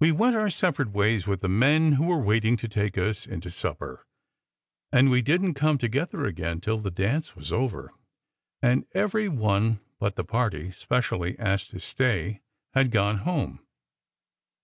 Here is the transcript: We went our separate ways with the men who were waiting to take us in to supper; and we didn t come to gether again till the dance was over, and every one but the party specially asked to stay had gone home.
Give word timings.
We 0.00 0.10
went 0.10 0.34
our 0.34 0.50
separate 0.50 0.90
ways 0.90 1.28
with 1.28 1.40
the 1.40 1.48
men 1.48 1.92
who 1.92 2.06
were 2.06 2.20
waiting 2.20 2.56
to 2.56 2.66
take 2.68 2.98
us 2.98 3.28
in 3.28 3.40
to 3.42 3.48
supper; 3.52 4.04
and 4.90 5.08
we 5.08 5.22
didn 5.22 5.54
t 5.54 5.60
come 5.60 5.78
to 5.78 5.86
gether 5.88 6.24
again 6.24 6.60
till 6.60 6.78
the 6.78 6.90
dance 6.90 7.36
was 7.36 7.52
over, 7.52 7.92
and 8.60 8.86
every 8.92 9.28
one 9.28 9.78
but 10.00 10.16
the 10.16 10.24
party 10.24 10.72
specially 10.72 11.38
asked 11.38 11.70
to 11.70 11.78
stay 11.78 12.40
had 12.74 12.90
gone 12.90 13.18
home. 13.18 13.64